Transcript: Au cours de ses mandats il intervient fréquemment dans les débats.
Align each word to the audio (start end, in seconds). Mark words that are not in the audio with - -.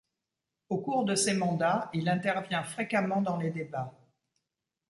Au 0.69 0.79
cours 0.79 1.05
de 1.05 1.13
ses 1.13 1.33
mandats 1.35 1.91
il 1.93 2.09
intervient 2.09 2.63
fréquemment 2.63 3.21
dans 3.21 3.37
les 3.37 3.51
débats. 3.51 3.93